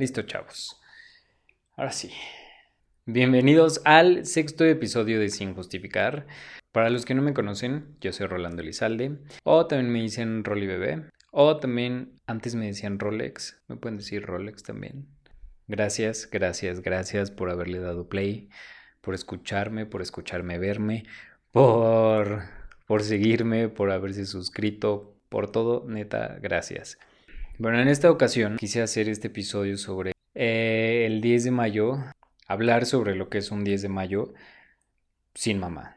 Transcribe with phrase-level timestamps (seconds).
[0.00, 0.80] Listo, chavos.
[1.76, 2.10] Ahora sí.
[3.04, 6.26] Bienvenidos al sexto episodio de Sin Justificar.
[6.72, 9.18] Para los que no me conocen, yo soy Rolando Elizalde.
[9.44, 11.10] O también me dicen Rolly Bebé.
[11.32, 13.60] O también antes me decían Rolex.
[13.68, 15.06] Me pueden decir Rolex también.
[15.68, 18.48] Gracias, gracias, gracias por haberle dado play,
[19.02, 21.04] por escucharme, por escucharme verme,
[21.52, 22.44] por,
[22.86, 26.96] por seguirme, por haberse suscrito, por todo, neta, gracias.
[27.60, 31.98] Bueno, en esta ocasión quise hacer este episodio sobre eh, el 10 de mayo,
[32.46, 34.32] hablar sobre lo que es un 10 de mayo
[35.34, 35.94] sin mamá.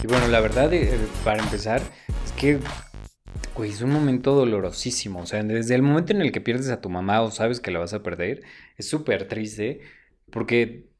[0.00, 1.82] Y bueno, la verdad, eh, para empezar,
[2.24, 2.60] es que,
[3.56, 5.22] güey, es un momento dolorosísimo.
[5.22, 7.72] O sea, desde el momento en el que pierdes a tu mamá o sabes que
[7.72, 8.44] la vas a perder,
[8.76, 9.80] es súper triste
[10.30, 10.93] porque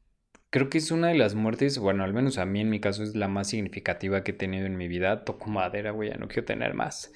[0.49, 3.03] Creo que es una de las muertes, bueno, al menos a mí en mi caso
[3.03, 5.25] es la más significativa que he tenido en mi vida.
[5.25, 7.11] Toco madera, güey, ya no quiero tener más.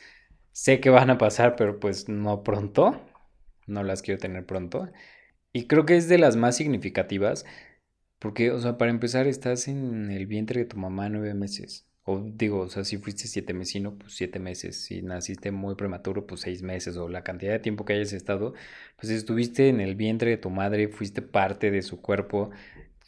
[0.52, 3.02] Sé que van a pasar, pero pues no pronto.
[3.68, 4.90] No las quiero tener pronto.
[5.54, 7.46] Y creo que es de las más significativas.
[8.20, 11.88] Porque, o sea, para empezar, estás en el vientre de tu mamá nueve meses.
[12.04, 14.84] O digo, o sea, si fuiste siete mesino, pues siete meses.
[14.84, 16.98] Si naciste muy prematuro, pues seis meses.
[16.98, 18.54] O la cantidad de tiempo que hayas estado.
[18.98, 22.52] Pues estuviste en el vientre de tu madre, fuiste parte de su cuerpo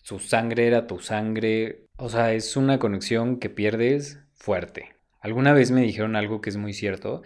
[0.01, 1.85] su sangre era tu sangre.
[1.97, 4.95] O sea, es una conexión que pierdes fuerte.
[5.19, 7.21] Alguna vez me dijeron algo que es muy cierto.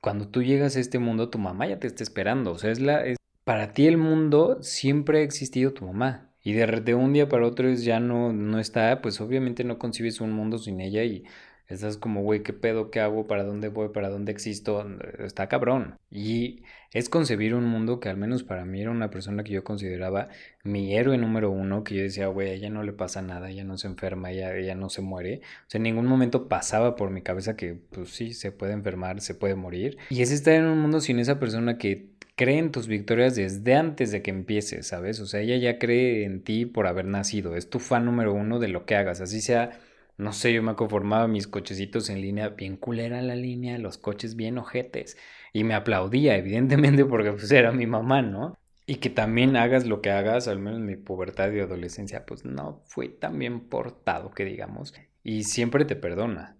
[0.00, 2.52] Cuando tú llegas a este mundo, tu mamá ya te está esperando.
[2.52, 3.02] O sea, es la.
[3.44, 6.30] para ti el mundo siempre ha existido tu mamá.
[6.44, 10.20] Y de, de un día para otro ya no, no está, pues obviamente no concibes
[10.20, 11.24] un mundo sin ella y
[11.72, 12.90] Estás como, güey, ¿qué pedo?
[12.90, 13.26] ¿Qué hago?
[13.26, 13.88] ¿Para dónde voy?
[13.88, 14.86] ¿Para dónde existo?
[15.18, 15.96] Está cabrón.
[16.10, 19.64] Y es concebir un mundo que al menos para mí era una persona que yo
[19.64, 20.28] consideraba
[20.62, 23.64] mi héroe número uno, que yo decía, güey, a ella no le pasa nada, ella
[23.64, 25.40] no se enferma, ella, ella no se muere.
[25.66, 29.22] O sea, en ningún momento pasaba por mi cabeza que, pues sí, se puede enfermar,
[29.22, 29.96] se puede morir.
[30.10, 33.74] Y es estar en un mundo sin esa persona que cree en tus victorias desde
[33.74, 35.20] antes de que empieces, ¿sabes?
[35.20, 38.58] O sea, ella ya cree en ti por haber nacido, es tu fan número uno
[38.58, 39.78] de lo que hagas, así sea
[40.16, 44.36] no sé, yo me conformaba mis cochecitos en línea, bien culera la línea, los coches
[44.36, 45.16] bien ojetes.
[45.52, 48.58] Y me aplaudía, evidentemente, porque pues era mi mamá, ¿no?
[48.86, 52.44] Y que también hagas lo que hagas, al menos en mi pubertad y adolescencia, pues
[52.44, 54.94] no fui tan bien portado que digamos.
[55.22, 56.56] Y siempre te perdona.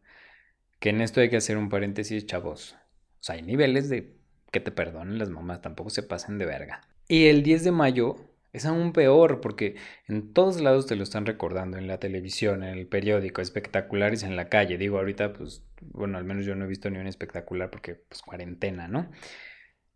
[0.78, 2.76] Que en esto hay que hacer un paréntesis, chavos.
[3.20, 4.16] O sea, hay niveles de
[4.50, 6.82] que te perdonen las mamás, tampoco se pasen de verga.
[7.08, 8.16] Y el 10 de mayo
[8.52, 9.76] es aún peor porque
[10.08, 14.36] en todos lados te lo están recordando, en la televisión, en el periódico, espectaculares en
[14.36, 14.78] la calle.
[14.78, 18.22] Digo, ahorita, pues, bueno, al menos yo no he visto ni un espectacular porque, pues,
[18.22, 19.10] cuarentena, ¿no?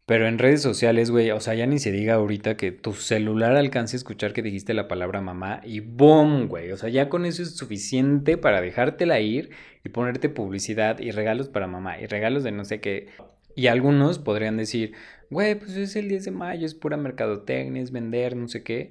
[0.06, 3.56] Pero en redes sociales, güey, o sea, ya ni se diga ahorita que tu celular
[3.56, 6.70] alcance a escuchar que dijiste la palabra mamá y ¡boom, güey!
[6.70, 9.50] O sea, ya con eso es suficiente para dejártela ir
[9.84, 13.08] y ponerte publicidad y regalos para mamá y regalos de no sé qué.
[13.56, 14.94] Y algunos podrían decir,
[15.30, 18.90] güey, pues es el 10 de mayo, es pura mercadotecnia, es vender, no sé qué.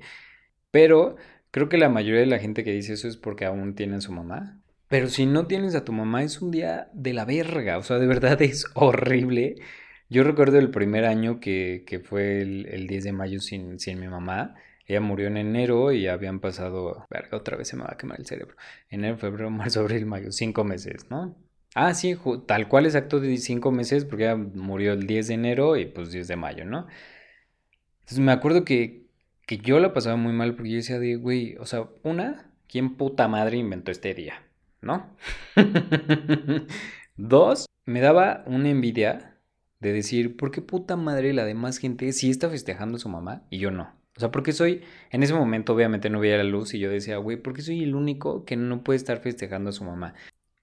[0.71, 1.17] Pero
[1.51, 4.11] creo que la mayoría de la gente que dice eso es porque aún tienen su
[4.11, 4.61] mamá.
[4.87, 7.99] Pero si no tienes a tu mamá es un día de la verga, o sea,
[7.99, 9.55] de verdad es horrible.
[10.09, 13.99] Yo recuerdo el primer año que, que fue el, el, 10 de mayo sin, sin
[13.99, 14.55] mi mamá.
[14.87, 18.19] Ella murió en enero y habían pasado, verga, otra vez se me va a quemar
[18.19, 18.55] el cerebro.
[18.89, 21.35] Enero, febrero, marzo, abril, mayo, cinco meses, ¿no?
[21.77, 22.15] Ah, sí,
[22.45, 26.09] tal cual exacto de cinco meses, porque ya murió el 10 de enero y pues
[26.11, 26.87] 10 de mayo, ¿no?
[28.01, 29.07] Entonces me acuerdo que,
[29.45, 32.95] que yo la pasaba muy mal porque yo decía de, güey, o sea, una, ¿quién
[32.95, 34.43] puta madre inventó este día?
[34.81, 35.09] ¿No?
[37.17, 39.37] Dos, me daba una envidia
[39.79, 43.43] de decir, ¿por qué puta madre la demás gente sí está festejando a su mamá
[43.49, 43.93] y yo no?
[44.15, 47.17] O sea, porque soy, en ese momento obviamente no veía la luz y yo decía,
[47.17, 50.13] güey, ¿por qué soy el único que no puede estar festejando a su mamá?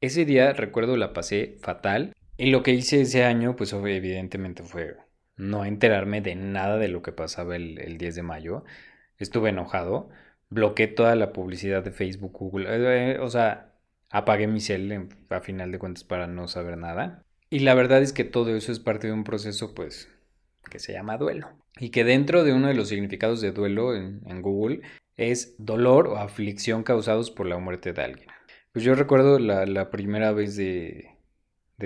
[0.03, 4.97] Ese día recuerdo la pasé fatal y lo que hice ese año pues evidentemente fue
[5.37, 8.65] no enterarme de nada de lo que pasaba el, 10 de mayo.
[9.19, 10.11] Estuve enojado,
[10.51, 13.77] bloqueé toda la publicidad de Facebook, Google, eh, o sea,
[14.11, 17.23] apagué mi cel a final de cuentas para no saber nada.
[17.49, 20.09] Y la verdad es que todo eso es parte de un proceso pues
[20.69, 21.49] que se llama duelo.
[21.79, 24.81] Y que dentro de uno de los significados de duelo en, en Google
[25.17, 28.29] es dolor o aflicción causados por la muerte de alguien.
[28.73, 31.11] Pues yo recuerdo la, primera vez de,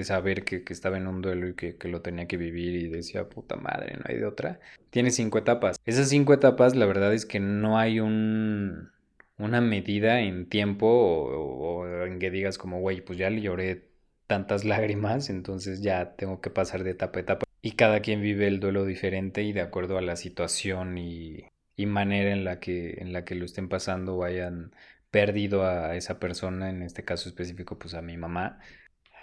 [0.03, 3.56] saber que, estaba en un duelo y que, lo tenía que vivir y decía, puta
[3.56, 4.61] madre, no hay de otra.
[4.91, 5.81] Tiene cinco etapas.
[5.85, 8.93] Esas cinco etapas, la verdad es que no hay un,
[9.37, 13.88] una medida en tiempo o, en que digas como, güey, pues ya le lloré
[14.29, 17.47] tantas lágrimas, entonces ya tengo que pasar de etapa a etapa.
[17.62, 21.87] Y cada quien vive el duelo diferente y de acuerdo a la situación y, y
[21.87, 24.73] manera en la que, en la que lo estén pasando vayan
[25.16, 28.60] perdido a esa persona, en este caso específico, pues a mi mamá.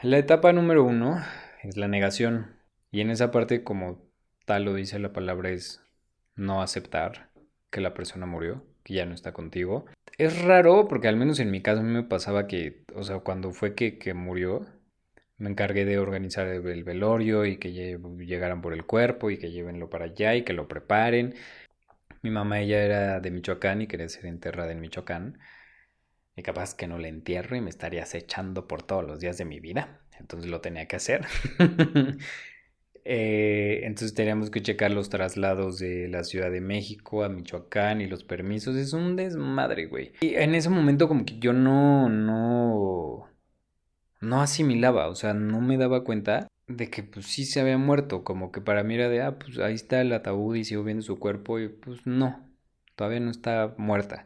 [0.01, 1.23] La etapa número uno
[1.61, 2.55] es la negación.
[2.89, 4.01] Y en esa parte, como
[4.45, 5.83] tal lo dice la palabra, es
[6.35, 7.29] no aceptar
[7.69, 9.85] que la persona murió, que ya no está contigo.
[10.17, 13.19] Es raro porque al menos en mi caso a mí me pasaba que, o sea,
[13.19, 14.65] cuando fue que, que murió,
[15.37, 19.91] me encargué de organizar el velorio y que llegaran por el cuerpo y que llevenlo
[19.91, 21.35] para allá y que lo preparen.
[22.23, 25.37] Mi mamá ella era de Michoacán y quería ser enterrada en Michoacán.
[26.35, 29.45] Y capaz que no le entierro y me estaría acechando por todos los días de
[29.45, 29.99] mi vida.
[30.19, 31.25] Entonces lo tenía que hacer.
[33.05, 38.07] Eh, entonces teníamos que checar los traslados de la Ciudad de México a Michoacán y
[38.07, 38.75] los permisos.
[38.75, 40.13] Es un desmadre, güey.
[40.21, 43.27] Y en ese momento como que yo no, no,
[44.21, 48.23] no asimilaba, o sea, no me daba cuenta de que pues sí se había muerto.
[48.23, 51.03] Como que para mí era de, ah, pues ahí está el ataúd y sigo viendo
[51.03, 52.49] su cuerpo y pues no,
[52.95, 54.25] todavía no está muerta.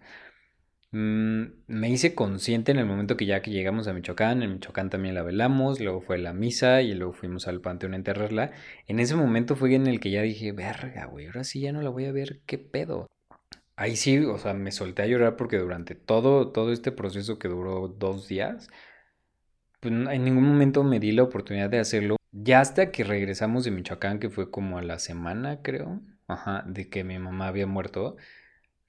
[0.99, 4.89] Mm, me hice consciente en el momento que ya que llegamos a Michoacán, en Michoacán
[4.89, 8.49] también la velamos, luego fue la misa y luego fuimos al panteón a enterrarla.
[8.87, 11.83] En ese momento fue en el que ya dije, verga, güey, ahora sí ya no
[11.83, 13.05] la voy a ver, qué pedo.
[13.75, 17.47] Ahí sí, o sea, me solté a llorar porque durante todo, todo este proceso que
[17.47, 18.67] duró dos días,
[19.79, 22.15] pues en ningún momento me di la oportunidad de hacerlo.
[22.31, 26.01] Ya hasta que regresamos de Michoacán, que fue como a la semana, creo,
[26.65, 28.17] de que mi mamá había muerto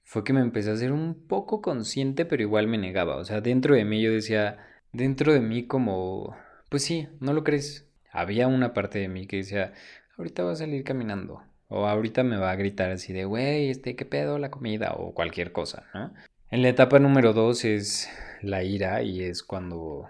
[0.09, 3.17] fue que me empecé a ser un poco consciente, pero igual me negaba.
[3.17, 4.57] O sea, dentro de mí yo decía,
[4.91, 6.35] dentro de mí como,
[6.69, 7.87] pues sí, no lo crees.
[8.11, 9.71] Había una parte de mí que decía,
[10.17, 11.43] ahorita va a salir caminando.
[11.67, 14.93] O ahorita me va a gritar así de, güey, este, ¿qué pedo la comida?
[14.97, 16.11] O cualquier cosa, ¿no?
[16.49, 18.09] En la etapa número dos es
[18.41, 20.09] la ira y es cuando,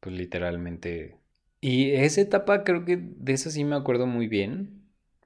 [0.00, 1.18] pues literalmente...
[1.60, 4.79] Y esa etapa creo que de esa sí me acuerdo muy bien,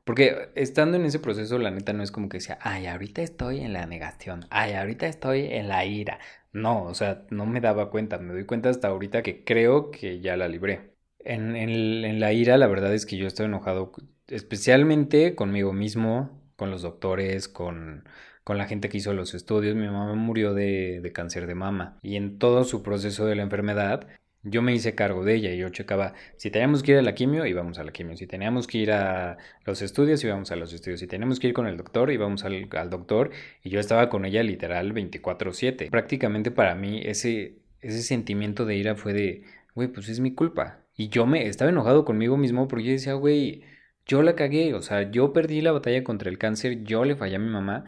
[0.05, 3.61] porque estando en ese proceso, la neta no es como que sea, ay, ahorita estoy
[3.61, 6.19] en la negación, ay, ahorita estoy en la ira.
[6.53, 10.21] No, o sea, no me daba cuenta, me doy cuenta hasta ahorita que creo que
[10.21, 10.95] ya la libré.
[11.19, 13.93] En, en la ira, la verdad es que yo estoy enojado
[14.29, 18.05] especialmente conmigo mismo, con los doctores, con,
[18.45, 19.75] con la gente que hizo los estudios.
[19.75, 23.43] Mi mamá murió de, de, cáncer de mama y en todo su proceso de la
[23.43, 24.07] enfermedad
[24.45, 27.15] yo me hice cargo de ella y yo checaba si teníamos que ir a la
[27.15, 30.73] quimio, íbamos a la quimio, si teníamos que ir a los estudios, íbamos a los
[30.73, 33.31] estudios, si teníamos que ir con el doctor, íbamos al, al doctor
[33.63, 35.91] y yo estaba con ella literal 24/7.
[35.91, 39.43] Prácticamente para mí ese, ese sentimiento de ira fue de,
[39.75, 40.81] güey, pues es mi culpa.
[40.97, 43.65] Y yo me estaba enojado conmigo mismo porque yo decía, güey,
[44.07, 47.37] yo la cagué, o sea, yo perdí la batalla contra el cáncer, yo le fallé
[47.37, 47.85] a mi mamá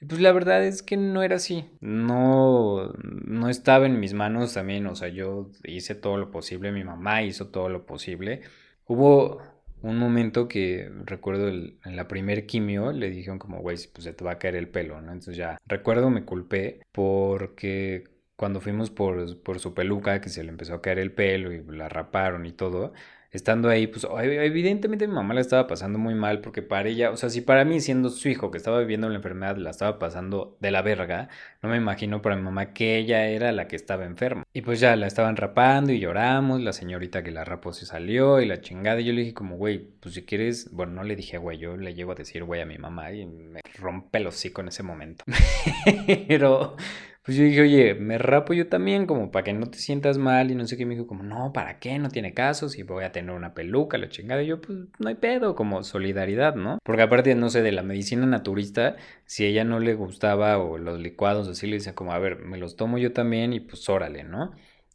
[0.00, 1.64] pues la verdad es que no era así.
[1.80, 4.86] No, no estaba en mis manos también.
[4.86, 6.72] O sea, yo hice todo lo posible.
[6.72, 8.42] Mi mamá hizo todo lo posible.
[8.86, 9.42] Hubo
[9.82, 14.24] un momento que recuerdo en la primer quimio le dijeron como, güey, pues se te
[14.24, 15.12] va a caer el pelo, ¿no?
[15.12, 18.04] Entonces ya recuerdo me culpé porque
[18.36, 21.62] cuando fuimos por, por su peluca, que se le empezó a caer el pelo y
[21.64, 22.92] la raparon y todo,
[23.34, 27.16] estando ahí, pues evidentemente mi mamá la estaba pasando muy mal porque para ella, o
[27.16, 30.56] sea, si para mí siendo su hijo que estaba viviendo la enfermedad la estaba pasando
[30.60, 31.28] de la verga,
[31.60, 34.44] no me imagino para mi mamá que ella era la que estaba enferma.
[34.52, 38.40] Y pues ya la estaban rapando y lloramos, la señorita que la rapó se salió
[38.40, 41.16] y la chingada y yo le dije como, güey, pues si quieres, bueno, no le
[41.16, 44.28] dije güey, yo le llego a decir güey a mi mamá y me rompe el
[44.28, 45.24] hocico en ese momento.
[46.28, 46.76] Pero
[47.24, 50.50] pues yo dije, oye, me rapo yo también, como para que no te sientas mal.
[50.50, 51.98] Y no sé qué, me dijo, como, no, ¿para qué?
[51.98, 54.42] No tiene caso, si voy a tener una peluca, la chingada.
[54.42, 56.78] Y yo, pues no hay pedo, como solidaridad, ¿no?
[56.84, 61.00] Porque aparte, no sé, de la medicina naturista, si ella no le gustaba o los
[61.00, 64.24] licuados, así le decía, como, a ver, me los tomo yo también y pues órale,
[64.24, 64.52] ¿no?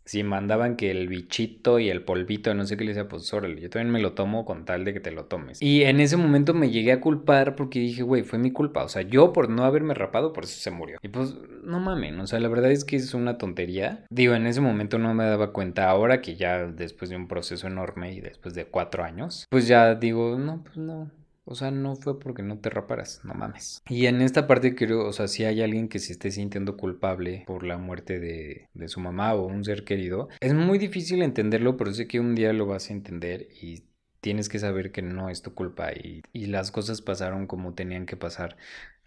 [0.10, 3.62] Si mandaban que el bichito y el polvito, no sé qué le decía, pues órale,
[3.62, 5.62] yo también me lo tomo con tal de que te lo tomes.
[5.62, 8.84] Y en ese momento me llegué a culpar porque dije, güey, fue mi culpa.
[8.84, 10.98] O sea, yo por no haberme rapado, por eso se murió.
[11.04, 14.04] Y pues, no mamen, o sea, la verdad es que es una tontería.
[14.10, 15.88] Digo, en ese momento no me daba cuenta.
[15.88, 19.94] Ahora que ya después de un proceso enorme y después de cuatro años, pues ya
[19.94, 21.12] digo, no, pues no,
[21.50, 23.82] o sea, no fue porque no te raparas, no mames.
[23.90, 27.44] Y en esta parte creo, o sea, si hay alguien que se esté sintiendo culpable
[27.48, 31.76] por la muerte de, de su mamá o un ser querido, es muy difícil entenderlo,
[31.76, 33.84] pero sé que un día lo vas a entender y
[34.22, 38.06] tienes que saber que no es tu culpa y, y, las cosas pasaron como tenían
[38.06, 38.58] que pasar.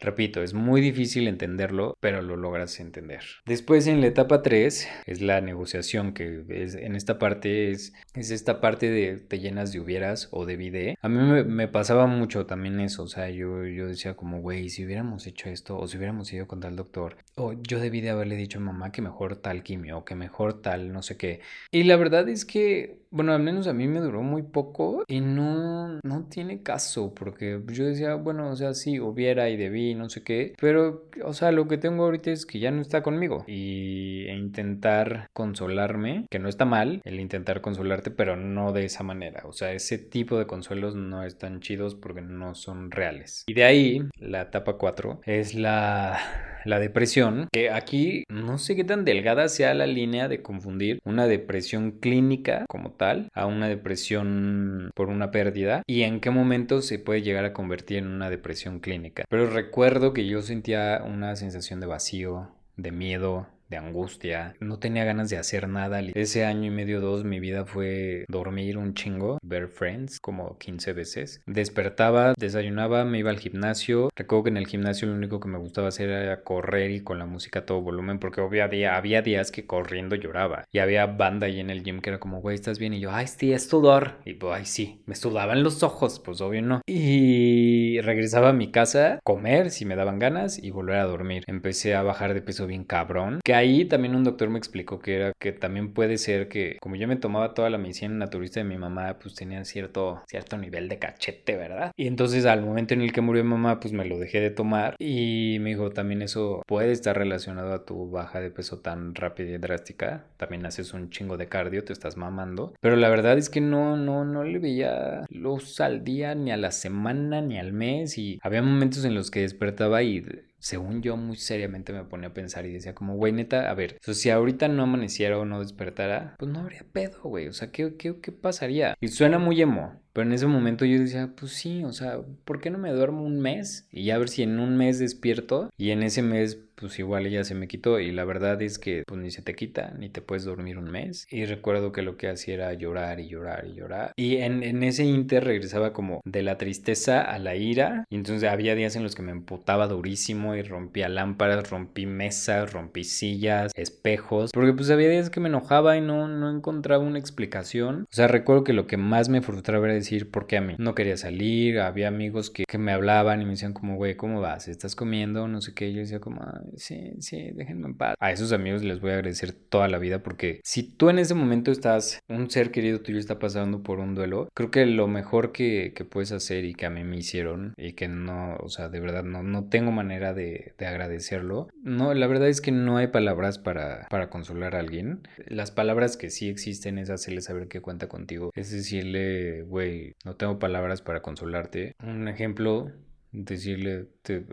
[0.00, 3.22] Repito, es muy difícil entenderlo, pero lo logras entender.
[3.46, 8.30] Después en la etapa 3 es la negociación, que es, en esta parte es, es
[8.30, 10.98] esta parte de te llenas de hubieras o de vide.
[11.02, 14.84] A mí me, pasaba mucho también eso, o sea, yo, yo decía como, güey, si
[14.84, 18.36] hubiéramos hecho esto o si hubiéramos ido con tal doctor, o yo debí de haberle
[18.36, 21.40] dicho a mamá que mejor tal quimio o que mejor tal no sé qué.
[21.70, 25.20] Y la verdad es que, bueno, al menos a mí me duró muy poco y
[25.20, 30.08] no, no tiene caso, porque yo decía, bueno, o sea, sí, hubiera y debí no
[30.08, 30.54] sé qué.
[30.60, 33.44] Pero, o sea, lo que tengo ahorita es que ya no está conmigo.
[33.46, 39.02] Y e intentar consolarme, que no está mal el intentar consolarte, pero no de esa
[39.02, 39.42] manera.
[39.44, 43.44] O sea, ese tipo de consuelos no están chidos porque no son reales.
[43.46, 46.18] Y de ahí, la etapa 4 es la
[46.64, 51.26] la depresión, que aquí no sé qué tan delgada sea la línea de confundir una
[51.26, 56.98] depresión clínica como tal a una depresión por una pérdida y en qué momento se
[56.98, 59.24] puede llegar a convertir en una depresión clínica.
[59.28, 65.04] Pero recuerdo que yo sentía una sensación de vacío, de miedo, de angustia, no tenía
[65.04, 66.00] ganas de hacer nada.
[66.14, 70.92] Ese año y medio, dos, mi vida fue dormir un chingo, ver Friends como 15
[70.92, 71.42] veces.
[71.46, 74.10] Despertaba, desayunaba, me iba al gimnasio.
[74.14, 77.18] Recuerdo que en el gimnasio lo único que me gustaba hacer era correr y con
[77.18, 80.64] la música a todo volumen, porque había, había días que corriendo lloraba.
[80.70, 82.92] Y había banda ahí en el gym que era como, güey, ¿estás bien?
[82.92, 84.18] Y yo, ay, sí, es sudor.
[84.26, 86.82] Y pues, ay, sí, me sudaban los ojos, pues obvio no.
[86.86, 91.44] Y regresaba a mi casa, comer si me daban ganas y volver a dormir.
[91.46, 93.40] Empecé a bajar de peso bien cabrón.
[93.44, 96.96] Que ahí también un doctor me explicó que era que también puede ser que como
[96.96, 100.88] yo me tomaba toda la medicina naturista de mi mamá, pues tenía cierto, cierto nivel
[100.88, 101.92] de cachete, ¿verdad?
[101.96, 104.50] Y entonces al momento en el que murió mi mamá, pues me lo dejé de
[104.50, 109.14] tomar y me dijo también eso puede estar relacionado a tu baja de peso tan
[109.14, 110.26] rápida y drástica.
[110.36, 112.74] También haces un chingo de cardio, te estás mamando.
[112.80, 116.56] Pero la verdad es que no, no, no le veía luz al día, ni a
[116.56, 118.18] la semana, ni al mes.
[118.18, 120.22] Y había momentos en los que despertaba y
[120.62, 123.98] según yo, muy seriamente me ponía a pensar y decía como, güey, neta, a ver,
[124.00, 127.48] si ahorita no amaneciera o no despertara, pues no habría pedo, güey.
[127.48, 128.94] O sea, ¿qué, qué, qué pasaría?
[129.00, 132.60] Y suena muy emo, pero en ese momento yo decía, pues sí, o sea, ¿por
[132.60, 133.88] qué no me duermo un mes?
[133.90, 137.26] Y ya a ver si en un mes despierto y en ese mes pues igual
[137.26, 140.10] ella se me quitó y la verdad es que pues ni se te quita, ni
[140.10, 141.26] te puedes dormir un mes.
[141.30, 144.12] Y recuerdo que lo que hacía era llorar y llorar y llorar.
[144.16, 148.04] Y en, en ese inter regresaba como de la tristeza a la ira.
[148.10, 152.72] Y entonces había días en los que me emputaba durísimo y rompía lámparas, rompí mesas,
[152.72, 154.50] rompí sillas, espejos.
[154.52, 158.02] Porque pues había días que me enojaba y no, no encontraba una explicación.
[158.10, 160.74] O sea, recuerdo que lo que más me frustraba era decir, ¿por qué a mí?
[160.78, 164.40] No quería salir, había amigos que, que me hablaban y me decían como, güey, ¿cómo
[164.40, 164.68] vas?
[164.68, 165.48] ¿Estás comiendo?
[165.48, 165.92] No sé qué.
[165.92, 166.42] Yo decía como,
[166.76, 168.14] sí, sí, déjenme en paz.
[168.20, 171.34] A esos amigos les voy a agradecer toda la vida porque si tú en ese
[171.34, 175.52] momento estás, un ser querido tuyo está pasando por un duelo, creo que lo mejor
[175.52, 178.88] que, que puedes hacer y que a mí me hicieron y que no, o sea,
[178.88, 181.68] de verdad no, no tengo manera de, de agradecerlo.
[181.82, 185.26] No, la verdad es que no hay palabras para, para consolar a alguien.
[185.46, 188.50] Las palabras que sí existen es hacerle saber que cuenta contigo.
[188.54, 191.94] Es decirle, güey, no tengo palabras para consolarte.
[192.02, 192.90] Un ejemplo,
[193.32, 194.06] decirle,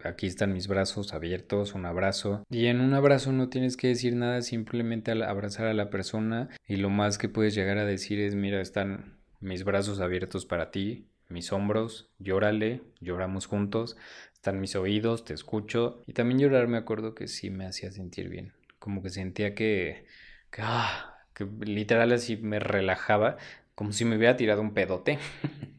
[0.03, 2.43] aquí están mis brazos abiertos, un abrazo.
[2.49, 6.77] Y en un abrazo no tienes que decir nada, simplemente abrazar a la persona y
[6.77, 11.07] lo más que puedes llegar a decir es, mira, están mis brazos abiertos para ti,
[11.27, 13.97] mis hombros, llórale, lloramos juntos,
[14.33, 16.01] están mis oídos, te escucho.
[16.07, 20.05] Y también llorar me acuerdo que sí me hacía sentir bien, como que sentía que,
[20.51, 23.37] que, ah, que literal así me relajaba,
[23.75, 25.19] como si me hubiera tirado un pedote.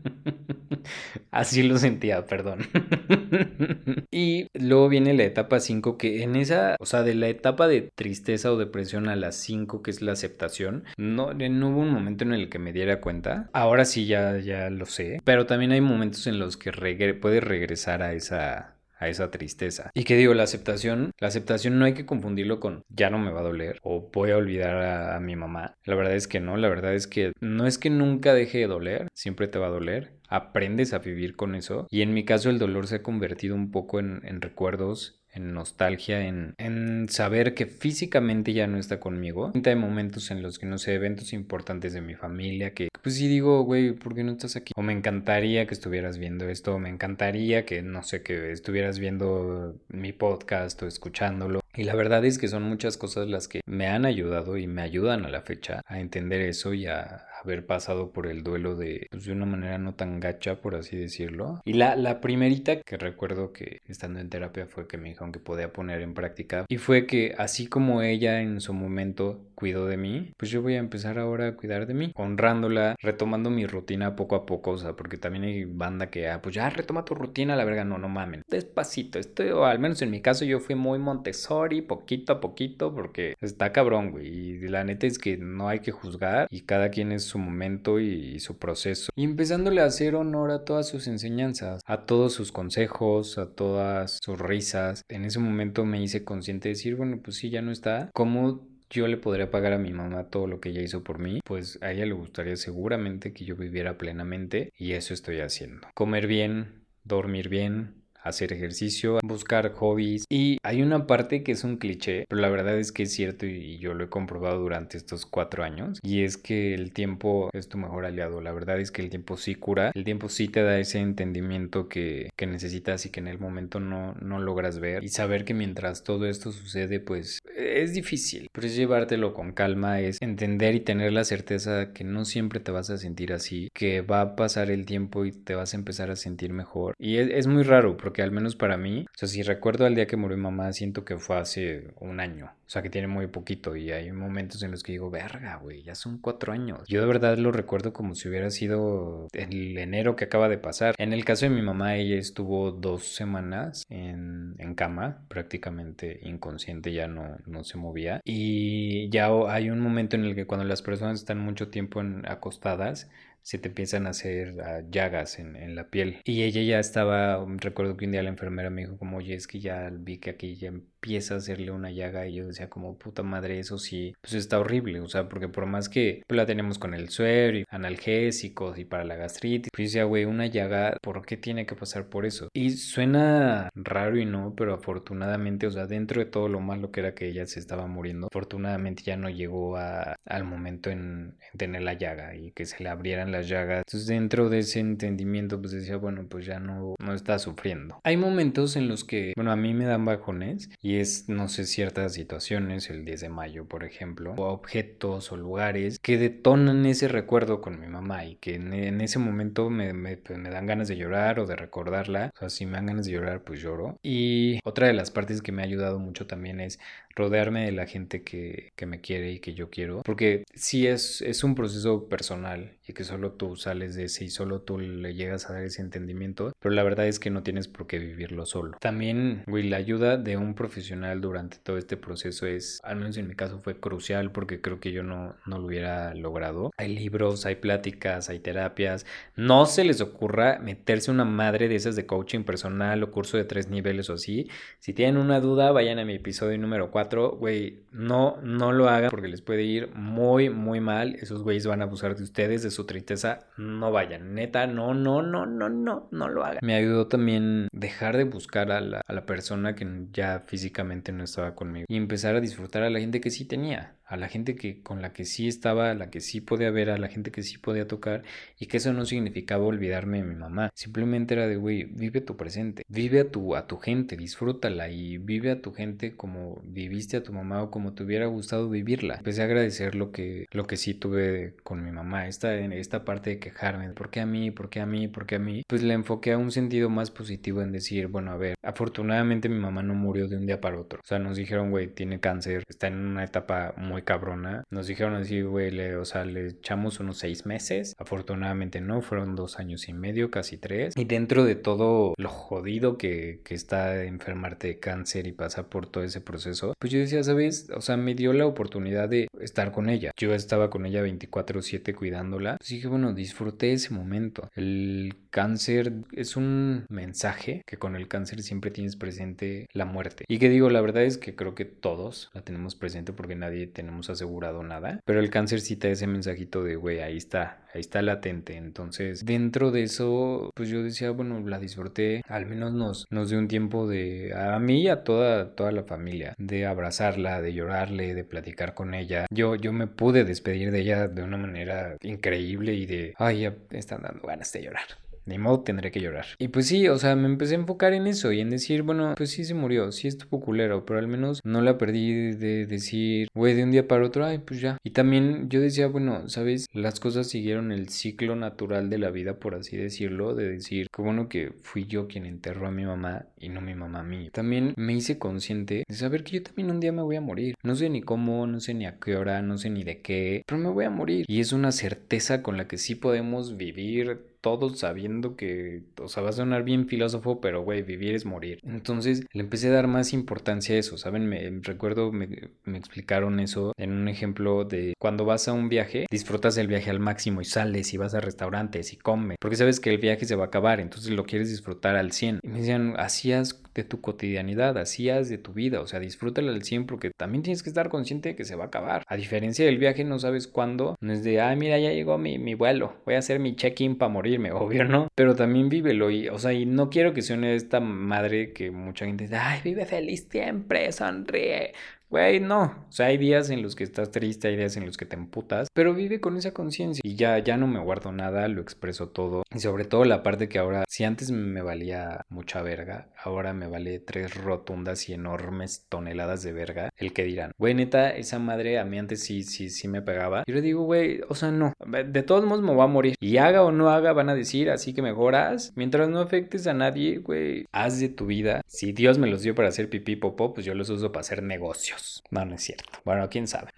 [1.33, 2.61] Así lo sentía, perdón.
[4.11, 7.91] y luego viene la etapa 5, que en esa, o sea, de la etapa de
[7.95, 12.25] tristeza o depresión a la 5, que es la aceptación, no, no hubo un momento
[12.25, 13.49] en el que me diera cuenta.
[13.55, 15.23] Ahora sí ya, ya lo sé.
[15.25, 16.71] Pero también hay momentos en los que
[17.15, 19.91] puedes regresar a esa a esa tristeza.
[19.95, 23.33] Y que digo, la aceptación, la aceptación no hay que confundirlo con ya no me
[23.33, 25.75] va a doler o voy a olvidar a, mi mamá.
[25.85, 28.67] La verdad es que no, la verdad es que no es que nunca deje de
[28.69, 30.13] doler, siempre te va a doler.
[30.35, 31.87] Aprendes a vivir con eso.
[31.91, 36.27] Y en mi caso el dolor se ha convertido un poco en, recuerdos en nostalgia,
[36.27, 39.53] en, en, saber que físicamente ya no está conmigo.
[39.65, 43.29] Hay momentos en los que no sé, eventos importantes de mi familia, que pues sí
[43.29, 44.73] digo, güey, ¿por qué no estás aquí?
[44.77, 49.77] O me encantaría que estuvieras viendo esto, me encantaría que, no sé, que estuvieras viendo
[49.89, 51.61] mi podcast o escuchándolo.
[51.75, 54.83] Y la verdad es que son muchas cosas las que me han ayudado y me
[54.83, 59.07] ayudan a la fecha a entender eso y a, haber pasado por el duelo de,
[59.11, 61.61] pues, de una manera no tan gacha, por así decirlo.
[61.65, 65.41] Y la, la primerita que recuerdo que estando en terapia fue que me dijeron que
[65.41, 69.97] podía poner en práctica y fue que así como ella en su momento cuidó de
[69.97, 74.17] mí, pues yo voy a empezar ahora a cuidar de mí, honrándola, retomando mi rutina
[74.17, 77.15] poco a poco, o sea, porque también hay banda que, ah, pues ya retoma tu
[77.15, 80.59] rutina, la verga, no, no mamen, despacito, estoy, o al menos en mi caso yo
[80.59, 85.37] fui muy Montessori, poquito a poquito, porque está cabrón, güey, y la neta es que
[85.37, 89.13] no hay que juzgar y cada quien es su momento y, su proceso.
[89.15, 94.19] Y empezándole a hacer honor a todas sus enseñanzas, a todos sus consejos, a todas
[94.21, 95.05] sus risas.
[95.09, 98.11] En ese momento me hice consciente de decir, bueno, pues sí, ya no está.
[98.13, 101.41] ¿Cómo yo le podría pagar a mi mamá todo lo que ella hizo por mí,
[101.45, 105.89] pues a ella le gustaría seguramente que yo viviera plenamente y eso estoy haciendo.
[105.95, 110.25] Comer bien, dormir bien, hacer ejercicio, buscar hobbies.
[110.29, 113.47] Y hay una parte que es un cliché, pero la verdad es que es cierto
[113.47, 115.99] y yo lo he comprobado durante estos cuatro años.
[116.03, 118.41] Y es que el tiempo es tu mejor aliado.
[118.41, 121.89] La verdad es que el tiempo sí cura, el tiempo sí te da ese entendimiento
[121.89, 125.03] que, que necesitas y que en el momento no, no logras ver.
[125.05, 128.49] Y saber que mientras todo esto sucede, pues es difícil.
[128.53, 132.73] Pero es llevártelo con calma, es entender y tener la certeza que no siempre te
[132.73, 136.11] vas a sentir así, que va a pasar el tiempo y te vas a empezar
[136.11, 136.95] a sentir mejor.
[136.99, 139.95] Y es, es muy raro, porque al menos para mí, o sea, si recuerdo al
[139.95, 142.51] día que murió mi mamá, siento que fue hace un año.
[142.67, 145.83] O sea, que tiene muy poquito y hay momentos en los que digo, verga, güey,
[145.83, 146.81] ya son cuatro años.
[146.89, 150.95] Yo de verdad lo recuerdo como si hubiera sido el enero que acaba de pasar.
[150.97, 156.93] En el caso de mi mamá, ella estuvo dos semanas en, en cama, prácticamente inconsciente,
[156.93, 158.21] ya no, no se movía.
[158.25, 162.27] Y ya hay un momento en el que cuando las personas están mucho tiempo en,
[162.27, 163.11] acostadas,
[163.43, 166.21] se te empiezan a hacer ah, llagas en, en, la piel.
[166.25, 169.47] Y ella ya estaba, recuerdo que un día la enfermera me dijo como, oye, es
[169.47, 170.73] que ya vi que aquí ya
[171.03, 174.61] empieza a hacerle una llaga y yo decía como, puta madre, eso sí, pues está
[174.61, 178.79] horrible, o sea, porque por más que pues, la tenemos con el suero y analgésicos
[178.79, 182.25] y para la gastritis, pues decía, güey, una llaga, ¿por qué tiene que pasar por
[182.25, 182.49] eso?
[182.55, 187.01] Y suena raro y no, pero afortunadamente, o sea, dentro de todo lo malo que
[187.01, 191.59] era que ella se estaba muriendo, afortunadamente ya no llegó a, al momento en, en
[191.59, 193.83] tener la llaga y que se le abrieran las llagas.
[193.89, 197.99] Entonces dentro de ese entendimiento pues decía, bueno, pues ya no, no está sufriendo.
[198.05, 201.65] Hay momentos en los que, bueno, a mí me dan bajones y es, no sé,
[201.65, 207.09] ciertas situaciones, el 10 de mayo, por ejemplo, o objetos o lugares que detonan ese
[207.09, 210.89] recuerdo con mi mamá y que en, ese momento me, me, pues, me, dan ganas
[210.89, 212.33] de llorar o de recordarla.
[212.41, 213.99] O si me dan ganas de llorar, pues lloro.
[214.03, 216.79] Y otra de las partes que me ha ayudado mucho también es
[217.15, 220.03] rodearme de la gente que, que me quiere y que yo quiero.
[220.05, 224.31] Porque sí es, es un proceso personal y que solo tú sales de ese y
[224.31, 226.53] solo tú le llegas a dar ese entendimiento.
[226.59, 228.77] Pero la verdad es que no tienes por qué vivirlo solo.
[228.81, 230.82] También, güey, la ayuda de un profesional
[231.21, 234.93] durante todo este proceso es, al menos en mi caso, fue crucial porque creo que
[234.93, 236.71] yo no, no lo hubiera logrado.
[236.77, 239.07] Hay libros, hay pláticas, hay terapias.
[239.37, 243.45] No se les ocurra meterse una madre de esas de coaching personal o curso de
[243.45, 244.49] tres niveles o así.
[244.79, 249.11] Si tienen una duda, vayan a mi episodio número 4 güey, no, no lo hagan
[249.11, 251.17] porque les puede ir muy, muy mal.
[251.17, 253.47] Esos güeyes van a abusar de ustedes, de su tristeza.
[253.57, 256.59] No vayan, neta, no, no, no, no, no, no lo hagan.
[256.63, 260.72] Me ayudó también dejar de buscar a la, a la persona que ya físicamente
[261.13, 261.87] no estaba conmigo.
[261.89, 265.01] Y empezar a disfrutar a la gente que sí tenía a la gente que con
[265.01, 267.57] la que sí estaba, a la que sí podía ver, a la gente que sí
[267.57, 268.25] podía tocar
[268.59, 270.71] y que eso no significaba olvidarme de mi mamá.
[270.75, 275.17] Simplemente era de, güey, vive tu presente, vive a tu a tu gente, disfrútala y
[275.17, 279.15] vive a tu gente como viviste a tu mamá o como te hubiera gustado vivirla.
[279.15, 283.31] Empecé a agradecer lo que lo que sí tuve con mi mamá, esta esta parte
[283.31, 284.51] de quejarme, ¿por qué a mí?
[284.51, 285.09] ¿Por qué a mí?
[285.09, 285.63] ¿Por qué a mí?
[285.67, 289.59] Pues le enfoqué a un sentido más positivo en decir, bueno, a ver, afortunadamente mi
[289.59, 291.01] mamá no murió de un día para otro.
[291.03, 294.65] O sea, nos dijeron, güey, tiene cáncer, está en una etapa muy cabrona.
[294.71, 297.95] Nos dijeron así, güey, o sea, le echamos unos seis meses.
[297.99, 300.95] Afortunadamente no, fueron dos años y medio, casi tres.
[300.97, 305.87] Y dentro de todo lo jodido que, que está enfermarte de cáncer y pasar por
[305.87, 307.71] todo ese proceso, pues yo decía, ¿sabes?
[307.75, 310.13] O sea, me dio la oportunidad de estar con ella.
[310.17, 312.57] Yo estaba con ella 24/7 cuidándola.
[312.59, 314.49] Pues dije, bueno, disfruté ese momento.
[314.55, 320.25] El cáncer es un mensaje que con el cáncer siempre tienes presente la muerte.
[320.29, 323.67] Y que digo, la verdad es que creo que todos la tenemos presente porque nadie
[323.67, 325.01] tenemos hemos asegurado nada.
[325.05, 328.57] Pero el cáncer cita ese mensajito de, güey, ahí está, ahí está latente.
[328.57, 332.23] Entonces, dentro de eso, pues yo decía, bueno, la disfruté.
[332.29, 335.85] Al menos nos, nos dio un tiempo de, a mí y a toda, toda la
[335.85, 339.27] familia, de abrazarla, de llorarle, de platicar con ella.
[339.31, 343.55] Yo, yo me pude despedir de ella de una manera increíble y de, ay, ya
[343.71, 344.87] están dando ganas de llorar
[345.27, 346.27] ni modo tendré que llorar.
[346.39, 349.15] Y pues sí, o sea, me empecé a enfocar en eso y en decir, bueno,
[349.17, 353.29] pues sí se murió, sí estuvo culero, pero al menos no la perdí de decir,
[353.35, 354.79] güey, de un día para otro, ay, pues ya.
[354.83, 356.67] Y también yo decía, bueno, ¿sabes?
[356.73, 361.03] Las cosas siguieron el ciclo natural de la vida, por así decirlo, de decir, qué
[361.03, 364.31] bueno que fui yo quien enterró a mi mamá y no mi mamá a mí.
[364.31, 367.55] También me hice consciente de saber que yo también un día me voy a morir.
[367.63, 370.43] No sé ni cómo, no sé ni a qué hora, no sé ni de qué,
[370.47, 371.25] pero me voy a morir.
[371.29, 376.23] Y es una certeza con la que sí podemos vivir todos sabiendo que, o sea,
[376.23, 378.59] va a sonar bien filósofo, pero güey, vivir es morir.
[378.65, 381.27] Entonces le empecé a dar más importancia a eso, ¿saben?
[381.27, 382.29] Me recuerdo, me,
[382.77, 387.01] explicaron eso en un ejemplo de cuando vas a un viaje, disfrutas el viaje al
[387.01, 390.35] máximo y sales y vas a restaurantes y comes, porque sabes que el viaje se
[390.35, 392.41] va a acabar, entonces lo quieres disfrutar al 100.
[392.43, 396.63] Y me decían, hacías de tu cotidianidad, hacías de tu vida, o sea, disfrútala al
[396.63, 399.05] 100 porque también tienes que estar consciente de que se va a acabar.
[399.07, 402.39] A diferencia del viaje, no sabes cuándo, no es de, ah, mira, ya llegó mi,
[402.39, 405.09] mi vuelo, voy a hacer mi check-in para morir morirme, obvio, ¿no?
[405.15, 409.07] Pero también vívelo y, o sea, y no quiero que suene esta madre que mucha
[409.07, 411.73] gente dice, ay, vive feliz siempre, sonríe.
[412.13, 412.65] Güey, no.
[412.65, 415.17] O sea, hay días en los que estás triste, hay días en los que te
[415.17, 417.01] emputas, pero vive con esa conciencia.
[417.03, 419.45] Y ya, ya no me guardo nada, lo expreso todo.
[419.55, 423.67] Y sobre todo la parte que ahora, si antes me valía mucha verga, ahora me
[423.67, 426.91] vale tres rotundas y enormes toneladas de verga.
[426.99, 430.43] El que dirán, güey, neta, esa madre a mí antes sí, sí, sí me pegaba.
[430.47, 431.73] Y le digo, güey, o sea, no.
[431.87, 433.15] De todos modos me voy a morir.
[433.21, 435.73] Y haga o no haga, van a decir, así que mejoras.
[435.77, 438.61] Mientras no afectes a nadie, güey, haz de tu vida.
[438.67, 441.43] Si Dios me los dio para hacer pipí popó, pues yo los uso para hacer
[441.43, 442.02] negocios.
[442.31, 442.91] No, no es cierto.
[443.05, 443.71] Bueno, quién sabe.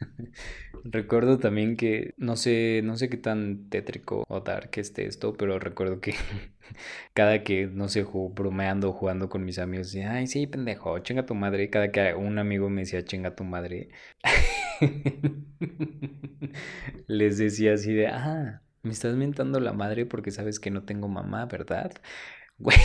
[0.84, 5.58] recuerdo también que no sé, no sé qué tan tétrico o dark esté esto, pero
[5.58, 6.14] recuerdo que
[7.14, 11.34] cada que, no sé, bromeando, jugando con mis amigos, decía, ay, sí, pendejo, chinga tu
[11.34, 11.70] madre.
[11.70, 13.88] Cada que un amigo me decía, chinga tu madre,
[17.06, 21.08] les decía así de, ah, me estás mentando la madre porque sabes que no tengo
[21.08, 21.92] mamá, ¿verdad?
[22.58, 22.76] Güey.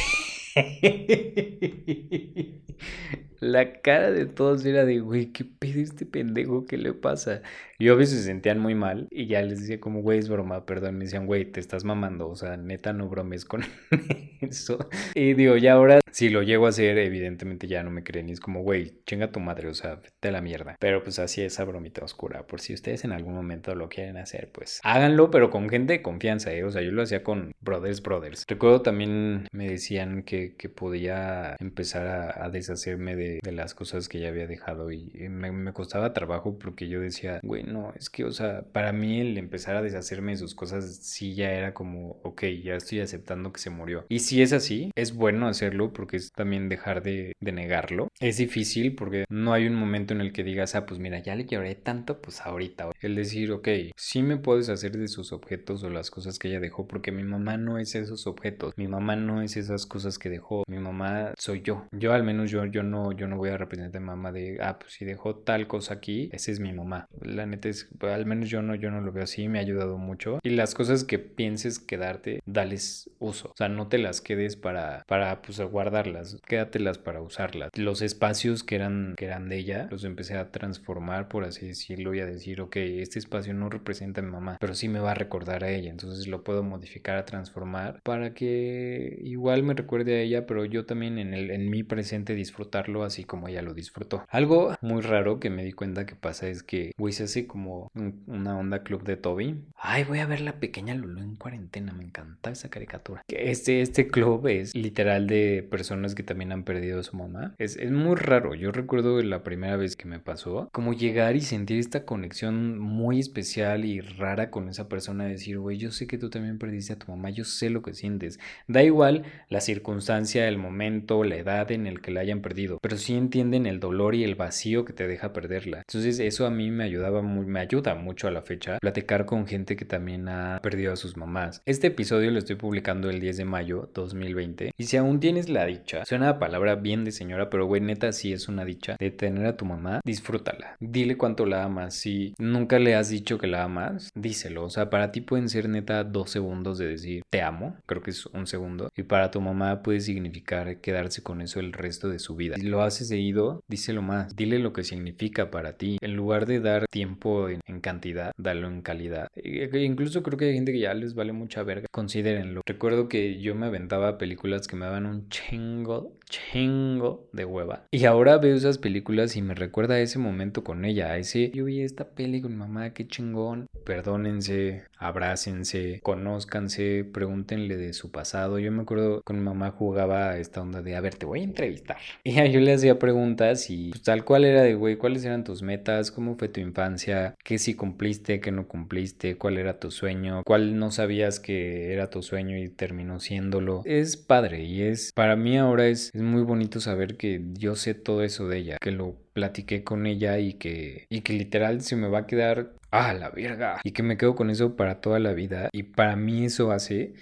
[3.41, 6.67] La cara de todos era de, güey, ¿qué pedo este pendejo?
[6.67, 7.41] ¿Qué le pasa?
[7.79, 10.67] Y a veces se sentían muy mal y ya les decía como, güey, es broma,
[10.67, 10.99] perdón.
[10.99, 13.63] Me decían, güey, te estás mamando, o sea, neta no bromes con
[14.41, 14.87] eso.
[15.15, 18.29] Y digo, ya ahora, si lo llego a hacer, evidentemente ya no me creen.
[18.29, 20.75] Y es como, güey, chinga tu madre, o sea, te la mierda.
[20.79, 22.45] Pero pues así esa bromita oscura.
[22.45, 26.01] Por si ustedes en algún momento lo quieren hacer, pues háganlo, pero con gente de
[26.03, 26.63] confianza, ¿eh?
[26.63, 28.45] O sea, yo lo hacía con brothers, brothers.
[28.47, 34.07] Recuerdo también me decían que, que podía empezar a, a deshacerme de, de, las cosas
[34.07, 38.23] que ya había dejado y me, costaba trabajo porque yo decía, güey, no, es que,
[38.23, 42.19] o sea, para mí el empezar a deshacerme de sus cosas sí ya era como,
[42.23, 44.05] ok, ya estoy aceptando que se murió.
[44.09, 48.07] Y si es así, es bueno hacerlo porque es también dejar de, de negarlo.
[48.19, 51.35] Es difícil porque no hay un momento en el que digas, ah, pues mira, ya
[51.35, 52.89] le lloré tanto, pues ahorita.
[53.01, 53.67] El decir, ok,
[53.97, 57.23] sí me puedes hacer de sus objetos o las cosas que ella dejó porque mi
[57.23, 61.33] mamá no es esos objetos, mi mamá no es esas cosas que dejó, mi mamá
[61.37, 61.85] soy yo.
[61.91, 64.79] Yo al menos yo, yo no, yo no voy a representar a mamá de, ah,
[64.79, 67.07] pues si dejó tal cosa aquí, esa es mi mamá.
[67.21, 69.97] La neta es, al menos yo no, yo no lo veo así, me ha ayudado
[69.97, 70.39] mucho.
[70.43, 73.49] Y las cosas que pienses quedarte, dales uso.
[73.49, 77.71] O sea, no te las quedes para, para pues guardarlas, quédatelas para usarlas.
[77.75, 82.13] Los espacios que eran, que eran de ella, los empecé a transformar, por así decirlo,
[82.13, 85.11] y a decir, ok, este espacio no representa a mi mamá, pero sí me va
[85.11, 85.89] a recordar a ella.
[85.89, 90.85] Entonces lo puedo modificar, a transformar para que igual me recuerde a ella, pero yo
[90.85, 94.25] también en, el, en mi presente disfrutarlo así como ella lo disfrutó.
[94.29, 97.91] Algo muy raro que me di cuenta que pasa es que, güey, se hace como
[98.27, 99.61] una onda club de Toby.
[99.75, 103.23] Ay, voy a ver la pequeña Lulu en cuarentena, me encanta esa caricatura.
[103.27, 107.53] Este, este club es literal de personas que también han perdido a su mamá.
[107.57, 111.41] Es, es muy raro, yo recuerdo la primera vez que me pasó, como llegar y
[111.41, 116.17] sentir esta conexión muy especial y rara con esa persona, decir, güey, yo sé que
[116.17, 118.39] tú también perdiste a tu mamá, yo sé lo que sientes.
[118.67, 122.90] Da igual la circunstancia, el momento, la edad en el que la hayan perdido, pero
[122.97, 125.83] sí entienden el dolor y el vacío que te deja perderla.
[125.87, 129.47] Entonces eso a mí me ayudaba muy, me ayuda mucho a la fecha platicar con
[129.47, 131.61] gente que también ha perdido a sus mamás.
[131.65, 135.65] Este episodio lo estoy publicando el 10 de mayo 2020 y si aún tienes la
[135.65, 139.11] dicha, suena la palabra bien de señora, pero güey, neta sí es una dicha de
[139.11, 140.75] tener a tu mamá, disfrútala.
[140.79, 141.95] Dile cuánto la amas.
[141.95, 144.65] Si nunca le has dicho que la amas, díselo.
[144.65, 148.11] O sea, para ti pueden ser neta dos segundos de decir te amo, creo que
[148.11, 152.19] es un segundo, y para tu mamá puede significar quedarse con eso el resto de
[152.19, 152.55] su vida.
[152.81, 154.35] Haces seguido, díselo más.
[154.35, 155.97] Dile lo que significa para ti.
[156.01, 159.27] En lugar de dar tiempo en, cantidad, dalo en calidad.
[159.35, 161.87] E, e incluso creo que hay gente que ya les vale mucha verga.
[161.91, 162.61] Considérenlo.
[162.65, 167.85] Recuerdo que yo me aventaba películas que me daban un chingo, chingo de hueva.
[167.91, 171.11] Y ahora veo esas películas y me recuerda a ese momento con ella.
[171.11, 173.67] A ese, yo vi esta peli con mamá, qué chingón.
[173.85, 178.59] Perdónense, abrácense, conózcanse, pregúntenle de su pasado.
[178.59, 181.43] Yo me acuerdo con mi mamá jugaba esta onda de, a ver, te voy a
[181.43, 181.97] entrevistar.
[182.23, 185.63] Y yo le hacía preguntas y pues, tal cual era de, güey, ¿cuáles eran tus
[185.63, 186.11] metas?
[186.11, 187.35] ¿Cómo fue tu infancia?
[187.43, 188.39] ¿Qué sí cumpliste?
[188.39, 189.37] ¿Qué no cumpliste?
[189.37, 190.43] ¿Cuál era tu sueño?
[190.45, 193.81] ¿Cuál no sabías que era tu sueño y terminó siéndolo?
[193.85, 197.95] Es padre y es, para mí ahora es, es muy bonito saber que yo sé
[197.95, 201.95] todo eso de ella, que lo platiqué con ella y que, y que literal se
[201.95, 205.19] me va a quedar, ah, la verga, y que me quedo con eso para toda
[205.19, 207.13] la vida y para mí eso hace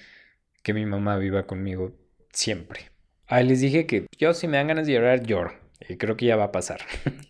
[0.64, 1.94] que mi mamá viva conmigo
[2.32, 2.92] siempre.
[3.28, 5.54] Ah, les dije que yo si me dan ganas de llorar, lloro.
[5.88, 6.82] Y creo que ya va a pasar.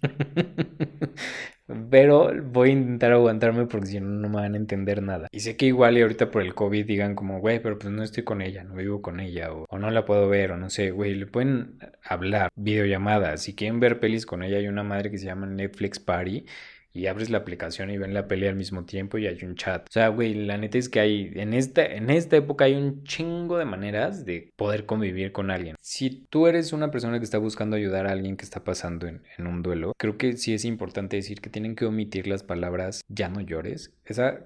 [1.90, 5.28] Pero voy a intentar aguantarme porque si no, no me van a entender nada.
[5.32, 8.02] Y sé que igual y ahorita por el COVID digan como, güey, pero pues no
[8.04, 10.70] estoy con ella, no vivo con ella, o, o no la puedo ver, o no
[10.70, 13.44] sé, güey, le pueden hablar, videollamadas.
[13.44, 16.46] Si quieren ver pelis con ella, hay una madre que se llama Netflix Party
[16.94, 19.88] y abres la aplicación y ven la pelea al mismo tiempo y hay un chat.
[19.88, 23.04] O sea, güey, la neta es que hay, en esta, en esta época hay un
[23.04, 25.76] chingo de maneras de poder convivir con alguien.
[25.82, 29.22] Si tú eres una persona que está buscando ayudar a alguien que está pasando en,
[29.38, 33.04] en un duelo, creo que sí es importante decir que tienen que omitir las palabras
[33.08, 33.94] ya no llores.
[34.10, 34.40] Esa,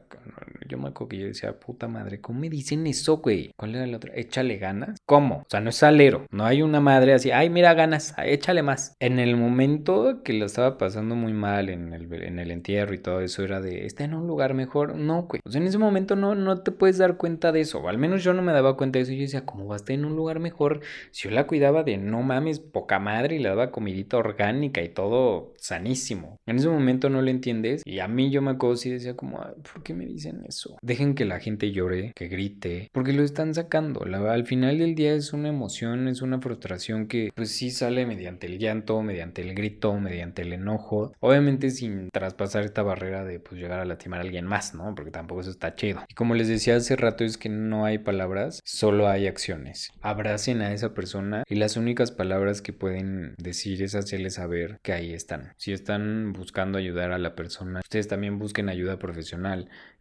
[0.67, 3.52] yo me acuerdo que yo decía, puta madre, ¿cómo me dicen eso, güey?
[3.56, 4.12] ¿Cuál era la otra?
[4.13, 4.97] Échale ganas.
[5.06, 5.38] ¿Cómo?
[5.38, 6.26] O sea, no es salero.
[6.32, 8.95] No hay una madre así, ay, mira ganas, échale más.
[8.99, 12.97] En el momento que lo estaba pasando muy mal en el, en el entierro y
[12.97, 14.95] todo eso, era de, está en un lugar mejor.
[14.95, 15.39] No, güey.
[15.45, 17.80] O sea, en ese momento no, no te puedes dar cuenta de eso.
[17.80, 19.13] O al menos yo no me daba cuenta de eso.
[19.13, 20.82] Yo decía, ¿cómo va a estar en un lugar mejor?
[21.12, 24.89] Si yo la cuidaba de, no mames, poca madre y le daba comidita orgánica y
[24.89, 26.38] todo sanísimo.
[26.45, 27.82] En ese momento no lo entiendes.
[27.86, 30.78] Y a mí yo me acuerdo y decía como, ¿por qué me dicen eso?
[30.82, 34.02] Dejen que la gente llore, que grite, porque lo están sacando.
[34.04, 38.48] al final del día es una emoción, es una frustración que pues sí sale mediante
[38.48, 41.13] el llanto, mediante el grito, mediante el enojo.
[41.20, 44.96] Obviamente sin traspasar esta barrera de pues llegar a lastimar a alguien más, ¿no?
[44.96, 46.04] Porque tampoco eso está chido.
[46.08, 49.92] Y como les decía hace rato es que no hay palabras, solo hay acciones.
[50.02, 54.94] Abracen a esa persona y las únicas palabras que pueden decir es hacerles saber que
[54.94, 55.54] ahí están.
[55.58, 59.42] Si están buscando ayudar a la persona, ustedes también busquen ayuda profesional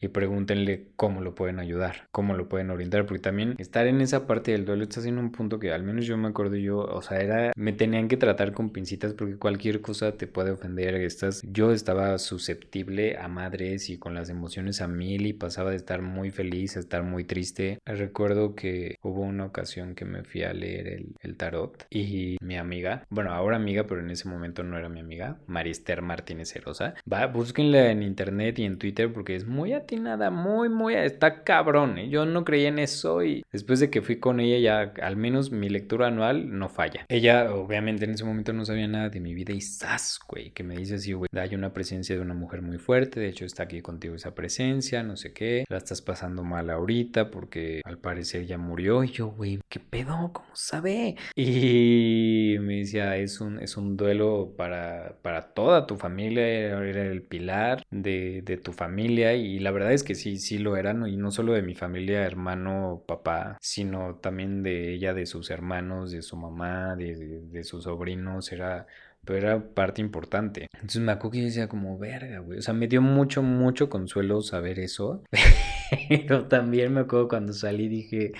[0.02, 4.26] y pregúntenle cómo lo pueden ayudar, cómo lo pueden orientar, porque también estar en esa
[4.26, 7.02] parte del duelo está en un punto que al menos yo me acuerdo yo, o
[7.02, 11.42] sea, era, me tenían que tratar con pincitas porque cualquier cosa te puede ofender, estás,
[11.44, 16.02] yo estaba susceptible a madres y con las emociones a mil y pasaba de estar
[16.02, 17.78] muy feliz a estar muy triste.
[17.84, 22.56] Recuerdo que hubo una ocasión que me fui a leer el, el tarot y mi
[22.56, 26.94] amiga, bueno, ahora amiga, pero en ese momento no era mi amiga, Marister Martínez Herosa,
[27.10, 31.98] va, búsquenla en internet y en Twitter porque es muy atinada, muy, muy, está cabrón.
[31.98, 32.08] ¿eh?
[32.08, 35.50] Yo no creía en eso y después de que fui con ella ya al menos
[35.50, 37.04] mi lectura anual no falla.
[37.08, 40.62] Ella obviamente en ese momento no sabía nada de mi vida y sas, güey, que
[40.62, 43.64] me dice así, güey, hay una presencia de una mujer muy fuerte, de hecho está
[43.64, 48.46] aquí contigo esa presencia, no sé qué, la estás pasando mal ahorita porque al parecer
[48.46, 50.30] ya murió y yo, güey, ¿qué pedo?
[50.32, 51.16] ¿Cómo sabe?
[51.36, 57.22] Y me decía, es un, es un duelo para, para toda tu familia, era el
[57.22, 61.16] pilar de, de tu familia y la verdad es que sí, sí lo eran y
[61.16, 66.22] no solo de mi familia, hermano, papá, sino también de ella, de sus hermanos, de
[66.22, 68.86] su mamá, de, sus sobrinos, era
[69.24, 70.66] pero era parte importante.
[70.74, 72.58] Entonces me acuerdo que yo decía como, verga, güey.
[72.58, 75.22] O sea, me dio mucho, mucho consuelo saber eso.
[76.08, 78.32] Pero también me acuerdo cuando salí dije,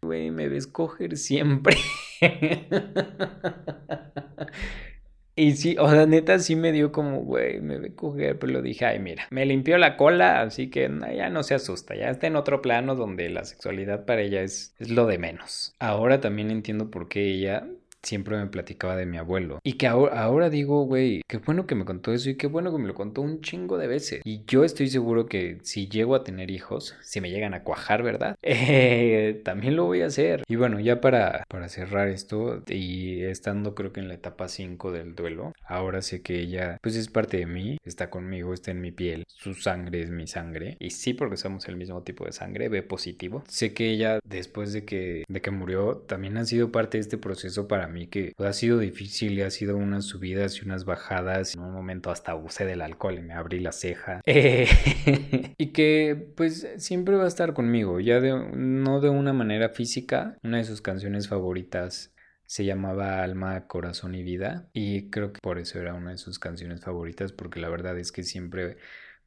[0.00, 1.76] güey, me ves coger siempre.
[5.34, 8.62] Y sí, o sea, neta sí me dio como, güey, me ve coger, pero lo
[8.62, 12.26] dije, ay, mira, me limpió la cola, así que ya no se asusta, ya está
[12.26, 15.74] en otro plano donde la sexualidad para ella es, es lo de menos.
[15.78, 17.66] Ahora también entiendo por qué ella
[18.02, 19.58] siempre me platicaba de mi abuelo.
[19.62, 22.72] Y que ahora, ahora digo, güey, qué bueno que me contó eso y qué bueno
[22.72, 24.22] que me lo contó un chingo de veces.
[24.24, 28.02] Y yo estoy seguro que si llego a tener hijos, si me llegan a cuajar,
[28.02, 28.36] ¿verdad?
[28.64, 30.44] Eh, también lo voy a hacer.
[30.46, 34.92] Y bueno, ya para, para cerrar esto y estando creo que en la etapa 5
[34.92, 38.80] del duelo, ahora sé que ella pues es parte de mí, está conmigo, está en
[38.80, 40.76] mi piel, su sangre es mi sangre.
[40.80, 43.42] Y sí, porque somos el mismo tipo de sangre, ve positivo.
[43.48, 47.18] Sé que ella después de que, de que murió, también ha sido parte de este
[47.18, 51.54] proceso para mí que ha sido difícil y ha sido unas subidas y unas bajadas.
[51.54, 54.20] En un momento hasta abusé del alcohol y me abrí la ceja.
[54.34, 54.66] Eh,
[55.58, 60.38] y que pues siempre va a estar conmigo, ya no de una manera física.
[60.42, 62.14] Una de sus canciones favoritas
[62.46, 66.38] se llamaba Alma, Corazón y Vida y creo que por eso era una de sus
[66.38, 68.78] canciones favoritas porque la verdad es que siempre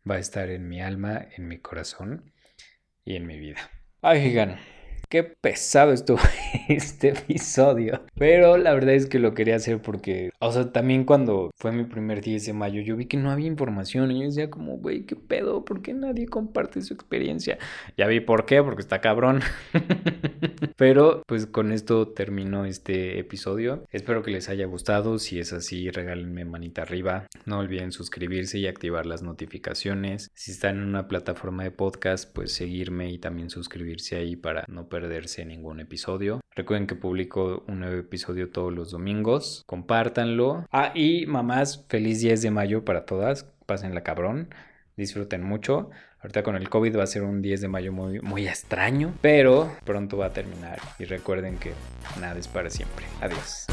[0.09, 2.31] va a estar en mi alma, en mi corazón
[3.03, 3.59] y en mi vida.
[4.01, 4.57] Ay, Gigan,
[5.15, 6.19] Qué pesado estuvo
[6.67, 8.01] este episodio.
[8.15, 11.85] Pero la verdad es que lo quería hacer porque, o sea, también cuando fue mi
[11.85, 14.11] primer 10 de mayo, yo vi que no había información.
[14.11, 15.63] Y yo decía como, güey, ¿qué pedo?
[15.63, 17.57] ¿Por qué nadie comparte su experiencia?
[17.97, 19.39] Ya vi por qué, porque está cabrón.
[20.75, 23.85] Pero pues con esto termino este episodio.
[23.91, 25.17] Espero que les haya gustado.
[25.17, 27.27] Si es así, regálenme manita arriba.
[27.45, 30.29] No olviden suscribirse y activar las notificaciones.
[30.33, 34.89] Si están en una plataforma de podcast, pues seguirme y también suscribirse ahí para no
[35.05, 36.41] perderse ningún episodio.
[36.55, 39.63] Recuerden que publico un nuevo episodio todos los domingos.
[39.67, 40.65] Compártanlo.
[40.71, 43.45] Ah, y mamás, feliz 10 de mayo para todas.
[43.65, 44.49] Pásenla cabrón.
[44.97, 45.89] Disfruten mucho.
[46.21, 49.71] Ahorita con el COVID va a ser un 10 de mayo muy, muy extraño, pero
[49.83, 50.79] pronto va a terminar.
[50.97, 51.73] Y recuerden que
[52.19, 53.05] nada es para siempre.
[53.21, 53.67] Adiós.